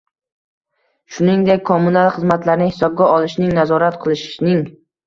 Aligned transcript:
shuningdek 1.17 1.61
kommunal 1.71 2.11
xizmatlarni 2.17 2.73
hisobga 2.73 3.13
olishning, 3.15 3.57
nazorat 3.61 4.03
qilishning 4.07 4.69